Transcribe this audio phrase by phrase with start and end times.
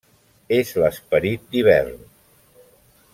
[0.55, 2.03] És l'esperit d'hivern.